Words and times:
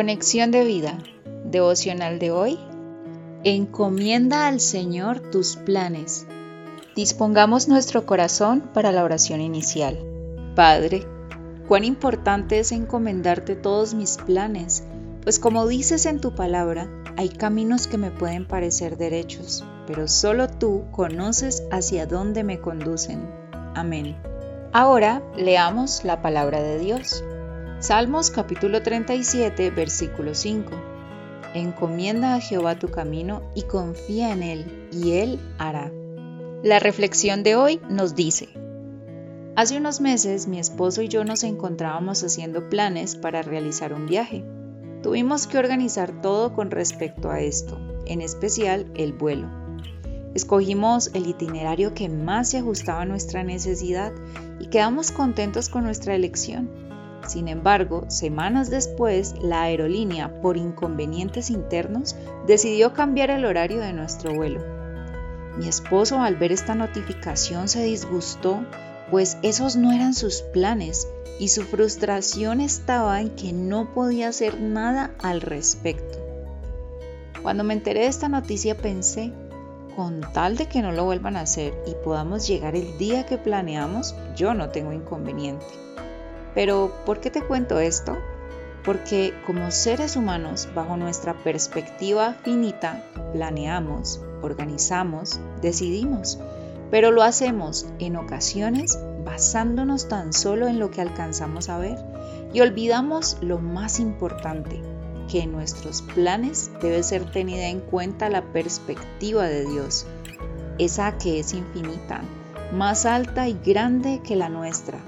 Conexión 0.00 0.50
de 0.50 0.64
vida, 0.64 0.96
devocional 1.44 2.18
de 2.18 2.30
hoy. 2.30 2.58
Encomienda 3.44 4.48
al 4.48 4.58
Señor 4.58 5.20
tus 5.30 5.56
planes. 5.56 6.26
Dispongamos 6.96 7.68
nuestro 7.68 8.06
corazón 8.06 8.70
para 8.72 8.92
la 8.92 9.04
oración 9.04 9.42
inicial. 9.42 9.98
Padre, 10.56 11.06
cuán 11.68 11.84
importante 11.84 12.60
es 12.60 12.72
encomendarte 12.72 13.56
todos 13.56 13.92
mis 13.92 14.16
planes, 14.16 14.84
pues 15.22 15.38
como 15.38 15.66
dices 15.66 16.06
en 16.06 16.18
tu 16.18 16.34
palabra, 16.34 16.88
hay 17.18 17.28
caminos 17.28 17.86
que 17.86 17.98
me 17.98 18.10
pueden 18.10 18.48
parecer 18.48 18.96
derechos, 18.96 19.66
pero 19.86 20.08
solo 20.08 20.48
tú 20.48 20.84
conoces 20.92 21.64
hacia 21.70 22.06
dónde 22.06 22.42
me 22.42 22.58
conducen. 22.58 23.28
Amén. 23.74 24.16
Ahora 24.72 25.22
leamos 25.36 26.04
la 26.04 26.22
palabra 26.22 26.62
de 26.62 26.78
Dios. 26.78 27.22
Salmos 27.80 28.30
capítulo 28.30 28.82
37, 28.82 29.70
versículo 29.70 30.34
5. 30.34 30.70
Encomienda 31.54 32.34
a 32.34 32.40
Jehová 32.40 32.78
tu 32.78 32.90
camino 32.90 33.40
y 33.54 33.62
confía 33.62 34.34
en 34.34 34.42
Él, 34.42 34.88
y 34.92 35.12
Él 35.12 35.40
hará. 35.56 35.90
La 36.62 36.78
reflexión 36.78 37.42
de 37.42 37.56
hoy 37.56 37.80
nos 37.88 38.14
dice, 38.14 38.50
Hace 39.56 39.78
unos 39.78 40.02
meses 40.02 40.46
mi 40.46 40.58
esposo 40.58 41.00
y 41.00 41.08
yo 41.08 41.24
nos 41.24 41.42
encontrábamos 41.42 42.22
haciendo 42.22 42.68
planes 42.68 43.16
para 43.16 43.40
realizar 43.40 43.94
un 43.94 44.04
viaje. 44.04 44.44
Tuvimos 45.02 45.46
que 45.46 45.56
organizar 45.56 46.20
todo 46.20 46.52
con 46.52 46.70
respecto 46.70 47.30
a 47.30 47.40
esto, 47.40 47.80
en 48.04 48.20
especial 48.20 48.92
el 48.94 49.14
vuelo. 49.14 49.48
Escogimos 50.34 51.10
el 51.14 51.26
itinerario 51.26 51.94
que 51.94 52.10
más 52.10 52.50
se 52.50 52.58
ajustaba 52.58 53.00
a 53.00 53.06
nuestra 53.06 53.42
necesidad 53.42 54.12
y 54.60 54.66
quedamos 54.66 55.12
contentos 55.12 55.70
con 55.70 55.84
nuestra 55.84 56.14
elección. 56.14 56.89
Sin 57.26 57.48
embargo, 57.48 58.04
semanas 58.08 58.70
después, 58.70 59.34
la 59.40 59.62
aerolínea, 59.62 60.40
por 60.40 60.56
inconvenientes 60.56 61.50
internos, 61.50 62.16
decidió 62.46 62.92
cambiar 62.92 63.30
el 63.30 63.44
horario 63.44 63.80
de 63.80 63.92
nuestro 63.92 64.34
vuelo. 64.34 64.60
Mi 65.56 65.68
esposo 65.68 66.20
al 66.20 66.36
ver 66.36 66.52
esta 66.52 66.74
notificación 66.74 67.68
se 67.68 67.82
disgustó, 67.82 68.64
pues 69.10 69.36
esos 69.42 69.76
no 69.76 69.92
eran 69.92 70.14
sus 70.14 70.42
planes 70.42 71.08
y 71.38 71.48
su 71.48 71.62
frustración 71.62 72.60
estaba 72.60 73.20
en 73.20 73.30
que 73.30 73.52
no 73.52 73.92
podía 73.92 74.28
hacer 74.28 74.60
nada 74.60 75.12
al 75.18 75.40
respecto. 75.40 76.18
Cuando 77.42 77.64
me 77.64 77.74
enteré 77.74 78.00
de 78.00 78.06
esta 78.06 78.28
noticia 78.28 78.76
pensé, 78.76 79.32
con 79.96 80.20
tal 80.32 80.56
de 80.56 80.66
que 80.66 80.82
no 80.82 80.92
lo 80.92 81.04
vuelvan 81.04 81.36
a 81.36 81.42
hacer 81.42 81.74
y 81.86 81.94
podamos 82.04 82.46
llegar 82.46 82.76
el 82.76 82.96
día 82.98 83.26
que 83.26 83.38
planeamos, 83.38 84.14
yo 84.36 84.54
no 84.54 84.68
tengo 84.70 84.92
inconveniente. 84.92 85.66
Pero, 86.54 86.92
¿por 87.06 87.20
qué 87.20 87.30
te 87.30 87.42
cuento 87.42 87.78
esto? 87.78 88.18
Porque 88.84 89.34
como 89.46 89.70
seres 89.70 90.16
humanos, 90.16 90.68
bajo 90.74 90.96
nuestra 90.96 91.34
perspectiva 91.34 92.36
finita, 92.42 93.04
planeamos, 93.32 94.20
organizamos, 94.42 95.38
decidimos, 95.60 96.38
pero 96.90 97.10
lo 97.10 97.22
hacemos 97.22 97.86
en 97.98 98.16
ocasiones 98.16 98.98
basándonos 99.24 100.08
tan 100.08 100.32
solo 100.32 100.66
en 100.66 100.78
lo 100.78 100.90
que 100.90 101.00
alcanzamos 101.00 101.68
a 101.68 101.78
ver 101.78 101.98
y 102.52 102.60
olvidamos 102.60 103.36
lo 103.40 103.58
más 103.58 104.00
importante, 104.00 104.82
que 105.30 105.42
en 105.42 105.52
nuestros 105.52 106.02
planes 106.02 106.70
debe 106.80 107.02
ser 107.02 107.30
tenida 107.30 107.68
en 107.68 107.80
cuenta 107.80 108.28
la 108.28 108.42
perspectiva 108.42 109.44
de 109.44 109.66
Dios, 109.66 110.06
esa 110.78 111.16
que 111.18 111.38
es 111.38 111.54
infinita, 111.54 112.22
más 112.72 113.06
alta 113.06 113.48
y 113.48 113.56
grande 113.64 114.20
que 114.24 114.34
la 114.34 114.48
nuestra, 114.48 114.98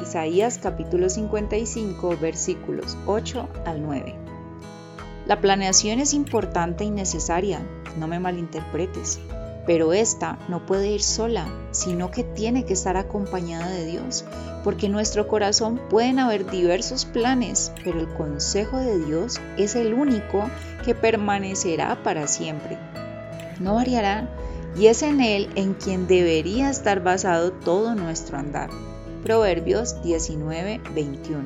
Isaías 0.00 0.58
capítulo 0.58 1.08
55 1.10 2.16
versículos 2.20 2.96
8 3.06 3.48
al 3.66 3.82
9. 3.82 4.14
La 5.26 5.40
planeación 5.40 6.00
es 6.00 6.14
importante 6.14 6.84
y 6.84 6.90
necesaria, 6.90 7.60
no 7.98 8.08
me 8.08 8.18
malinterpretes, 8.18 9.20
pero 9.66 9.92
esta 9.92 10.38
no 10.48 10.66
puede 10.66 10.90
ir 10.90 11.02
sola, 11.02 11.46
sino 11.70 12.10
que 12.10 12.24
tiene 12.24 12.64
que 12.64 12.72
estar 12.72 12.96
acompañada 12.96 13.68
de 13.68 13.86
Dios, 13.86 14.24
porque 14.64 14.86
en 14.86 14.92
nuestro 14.92 15.28
corazón 15.28 15.80
pueden 15.90 16.18
haber 16.18 16.50
diversos 16.50 17.04
planes, 17.04 17.72
pero 17.84 18.00
el 18.00 18.08
consejo 18.08 18.78
de 18.78 18.98
Dios 19.04 19.40
es 19.56 19.76
el 19.76 19.94
único 19.94 20.50
que 20.84 20.94
permanecerá 20.94 22.02
para 22.02 22.26
siempre. 22.26 22.78
No 23.60 23.76
variará 23.76 24.28
y 24.76 24.86
es 24.86 25.02
en 25.02 25.20
Él 25.20 25.50
en 25.54 25.74
quien 25.74 26.06
debería 26.06 26.70
estar 26.70 27.02
basado 27.02 27.52
todo 27.52 27.94
nuestro 27.94 28.38
andar. 28.38 28.70
Proverbios 29.22 30.02
19, 30.02 30.80
21. 30.96 31.44